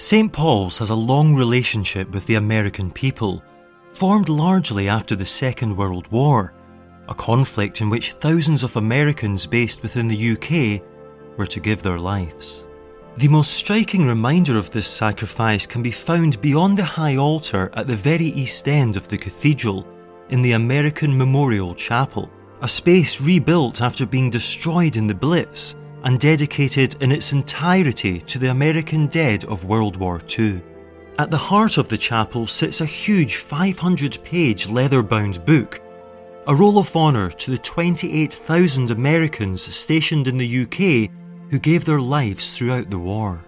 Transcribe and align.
St. 0.00 0.32
Paul's 0.32 0.78
has 0.78 0.88
a 0.88 0.94
long 0.94 1.36
relationship 1.36 2.10
with 2.10 2.24
the 2.24 2.36
American 2.36 2.90
people, 2.90 3.44
formed 3.92 4.30
largely 4.30 4.88
after 4.88 5.14
the 5.14 5.26
Second 5.26 5.76
World 5.76 6.10
War, 6.10 6.54
a 7.10 7.14
conflict 7.14 7.82
in 7.82 7.90
which 7.90 8.14
thousands 8.14 8.62
of 8.62 8.76
Americans 8.76 9.44
based 9.44 9.82
within 9.82 10.08
the 10.08 10.30
UK 10.32 10.82
were 11.36 11.46
to 11.46 11.60
give 11.60 11.82
their 11.82 11.98
lives. 11.98 12.64
The 13.18 13.28
most 13.28 13.52
striking 13.52 14.06
reminder 14.06 14.56
of 14.56 14.70
this 14.70 14.88
sacrifice 14.88 15.66
can 15.66 15.82
be 15.82 15.90
found 15.90 16.40
beyond 16.40 16.78
the 16.78 16.84
high 16.84 17.16
altar 17.16 17.70
at 17.74 17.86
the 17.86 17.94
very 17.94 18.28
east 18.28 18.68
end 18.68 18.96
of 18.96 19.06
the 19.06 19.18
cathedral 19.18 19.86
in 20.30 20.40
the 20.40 20.52
American 20.52 21.16
Memorial 21.16 21.74
Chapel, 21.74 22.30
a 22.62 22.68
space 22.68 23.20
rebuilt 23.20 23.82
after 23.82 24.06
being 24.06 24.30
destroyed 24.30 24.96
in 24.96 25.06
the 25.06 25.14
Blitz 25.14 25.76
and 26.04 26.18
dedicated 26.18 26.96
in 27.02 27.12
its 27.12 27.32
entirety 27.32 28.18
to 28.20 28.38
the 28.38 28.50
American 28.50 29.06
dead 29.06 29.44
of 29.44 29.64
World 29.64 29.96
War 29.96 30.20
II. 30.38 30.62
At 31.18 31.30
the 31.30 31.38
heart 31.38 31.76
of 31.76 31.88
the 31.88 31.98
chapel 31.98 32.46
sits 32.46 32.80
a 32.80 32.86
huge 32.86 33.36
500 33.36 34.18
page 34.24 34.68
leather 34.68 35.02
bound 35.02 35.44
book, 35.44 35.80
a 36.46 36.54
roll 36.54 36.78
of 36.78 36.94
honour 36.96 37.30
to 37.30 37.50
the 37.50 37.58
28,000 37.58 38.90
Americans 38.90 39.62
stationed 39.74 40.26
in 40.26 40.38
the 40.38 40.62
UK 40.62 41.10
who 41.50 41.58
gave 41.58 41.84
their 41.84 42.00
lives 42.00 42.56
throughout 42.56 42.90
the 42.90 42.98
war. 42.98 43.44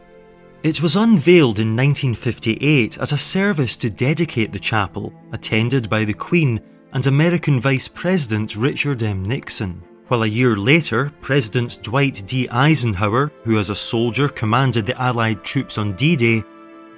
It 0.62 0.80
was 0.80 0.96
unveiled 0.96 1.58
in 1.58 1.74
1958 1.74 2.98
as 2.98 3.12
a 3.12 3.19
service 3.19 3.77
to 3.78 3.91
dedicate 3.91 4.52
the 4.52 4.58
chapel, 4.58 5.12
attended 5.32 5.88
by 5.88 6.05
the 6.05 6.14
Queen 6.14 6.60
and 6.92 7.06
American 7.06 7.60
Vice 7.60 7.88
President 7.88 8.55
Richard 8.55 9.02
M. 9.02 9.22
Nixon. 9.22 9.82
While 10.12 10.24
a 10.24 10.26
year 10.26 10.56
later, 10.56 11.10
President 11.22 11.78
Dwight 11.82 12.22
D. 12.26 12.46
Eisenhower, 12.50 13.32
who 13.44 13.58
as 13.58 13.70
a 13.70 13.74
soldier 13.74 14.28
commanded 14.28 14.84
the 14.84 15.00
Allied 15.00 15.42
troops 15.42 15.78
on 15.78 15.94
D 15.94 16.16
Day, 16.16 16.44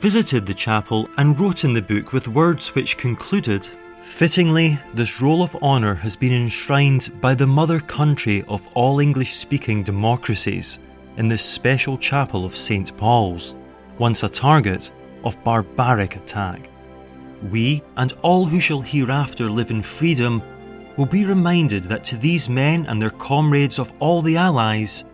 visited 0.00 0.44
the 0.44 0.52
chapel 0.52 1.08
and 1.16 1.38
wrote 1.38 1.62
in 1.62 1.74
the 1.74 1.80
book 1.80 2.12
with 2.12 2.26
words 2.26 2.74
which 2.74 2.96
concluded 2.96 3.68
Fittingly, 4.02 4.80
this 4.94 5.20
roll 5.20 5.44
of 5.44 5.54
honour 5.62 5.94
has 5.94 6.16
been 6.16 6.32
enshrined 6.32 7.12
by 7.20 7.36
the 7.36 7.46
mother 7.46 7.78
country 7.78 8.42
of 8.48 8.66
all 8.74 8.98
English 8.98 9.34
speaking 9.34 9.84
democracies 9.84 10.80
in 11.16 11.28
this 11.28 11.44
special 11.44 11.96
chapel 11.96 12.44
of 12.44 12.56
St. 12.56 12.96
Paul's, 12.96 13.54
once 13.96 14.24
a 14.24 14.28
target 14.28 14.90
of 15.22 15.40
barbaric 15.44 16.16
attack. 16.16 16.68
We 17.48 17.80
and 17.96 18.12
all 18.22 18.44
who 18.44 18.58
shall 18.58 18.80
hereafter 18.80 19.48
live 19.48 19.70
in 19.70 19.82
freedom 19.82 20.42
will 20.96 21.06
be 21.06 21.24
reminded 21.24 21.84
that 21.84 22.04
to 22.04 22.16
these 22.16 22.48
men 22.48 22.86
and 22.86 23.00
their 23.00 23.10
comrades 23.10 23.78
of 23.78 23.92
all 23.98 24.22
the 24.22 24.36
Allies, 24.36 25.04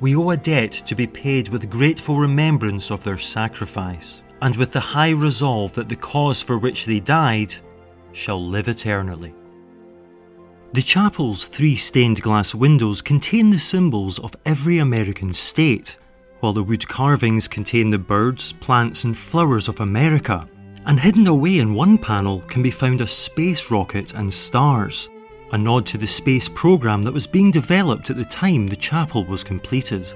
we 0.00 0.14
owe 0.14 0.30
a 0.30 0.36
debt 0.36 0.72
to 0.72 0.94
be 0.94 1.06
paid 1.06 1.48
with 1.48 1.70
grateful 1.70 2.16
remembrance 2.16 2.90
of 2.90 3.02
their 3.04 3.18
sacrifice, 3.18 4.22
and 4.42 4.56
with 4.56 4.72
the 4.72 4.80
high 4.80 5.10
resolve 5.10 5.72
that 5.74 5.88
the 5.88 5.96
cause 5.96 6.40
for 6.42 6.58
which 6.58 6.86
they 6.86 7.00
died 7.00 7.54
shall 8.12 8.44
live 8.44 8.68
eternally. 8.68 9.34
The 10.72 10.82
chapel's 10.82 11.44
three 11.44 11.76
stained 11.76 12.20
glass 12.20 12.54
windows 12.54 13.00
contain 13.00 13.50
the 13.50 13.58
symbols 13.58 14.18
of 14.18 14.36
every 14.44 14.78
American 14.78 15.32
state, 15.32 15.98
while 16.40 16.52
the 16.52 16.62
wood 16.62 16.86
carvings 16.86 17.48
contain 17.48 17.90
the 17.90 17.98
birds, 17.98 18.52
plants, 18.52 19.04
and 19.04 19.16
flowers 19.16 19.68
of 19.68 19.80
America. 19.80 20.48
And 20.86 21.00
hidden 21.00 21.26
away 21.26 21.58
in 21.58 21.74
one 21.74 21.98
panel 21.98 22.40
can 22.40 22.62
be 22.62 22.70
found 22.70 23.00
a 23.00 23.06
space 23.06 23.70
rocket 23.70 24.14
and 24.14 24.32
stars, 24.32 25.08
a 25.52 25.58
nod 25.58 25.86
to 25.86 25.98
the 25.98 26.06
space 26.06 26.48
program 26.48 27.02
that 27.02 27.12
was 27.12 27.26
being 27.26 27.50
developed 27.50 28.10
at 28.10 28.16
the 28.16 28.24
time 28.24 28.66
the 28.66 28.76
chapel 28.76 29.24
was 29.24 29.44
completed. 29.44 30.06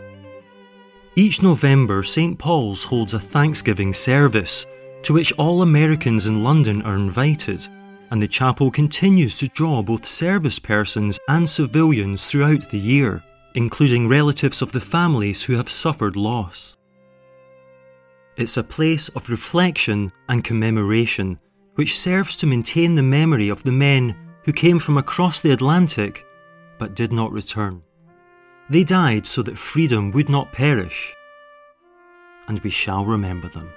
Each 1.16 1.42
November, 1.42 2.02
St. 2.02 2.38
Paul's 2.38 2.84
holds 2.84 3.14
a 3.14 3.20
Thanksgiving 3.20 3.92
service 3.92 4.66
to 5.02 5.12
which 5.12 5.32
all 5.32 5.62
Americans 5.62 6.26
in 6.26 6.42
London 6.42 6.80
are 6.82 6.94
invited, 6.94 7.66
and 8.10 8.22
the 8.22 8.28
chapel 8.28 8.70
continues 8.70 9.36
to 9.38 9.48
draw 9.48 9.82
both 9.82 10.06
service 10.06 10.58
persons 10.58 11.18
and 11.28 11.48
civilians 11.48 12.26
throughout 12.26 12.68
the 12.70 12.78
year, 12.78 13.22
including 13.54 14.08
relatives 14.08 14.62
of 14.62 14.72
the 14.72 14.80
families 14.80 15.42
who 15.42 15.54
have 15.54 15.68
suffered 15.68 16.16
loss. 16.16 16.76
It's 18.36 18.56
a 18.56 18.64
place 18.64 19.08
of 19.10 19.28
reflection 19.28 20.12
and 20.28 20.42
commemoration 20.42 21.38
which 21.74 21.98
serves 21.98 22.36
to 22.36 22.46
maintain 22.46 22.94
the 22.94 23.02
memory 23.02 23.48
of 23.48 23.62
the 23.62 23.72
men 23.72 24.16
who 24.44 24.52
came 24.52 24.78
from 24.78 24.98
across 24.98 25.40
the 25.40 25.52
Atlantic 25.52 26.26
but 26.78 26.94
did 26.94 27.12
not 27.12 27.32
return. 27.32 27.82
They 28.70 28.84
died 28.84 29.26
so 29.26 29.42
that 29.42 29.58
freedom 29.58 30.10
would 30.12 30.28
not 30.28 30.52
perish, 30.52 31.14
and 32.48 32.58
we 32.60 32.70
shall 32.70 33.04
remember 33.04 33.48
them. 33.48 33.70